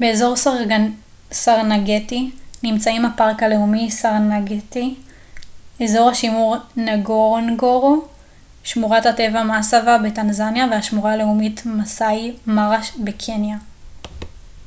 באזור 0.00 0.34
סרנגטי 1.34 2.30
נמצאים 2.62 3.04
הפארק 3.04 3.42
הלאומי 3.42 3.90
סרנגטי 3.90 4.94
אזור 5.84 6.10
השימור 6.10 6.56
נגורונגורו 6.76 8.08
שמורת 8.64 9.06
הטבע 9.06 9.42
מאסווה 9.42 9.98
בטנזניה 9.98 10.66
והשמורה 10.70 11.12
הלאומית 11.12 11.66
מאסאי 11.66 12.36
מארה 12.46 12.78
בקניה 13.04 13.56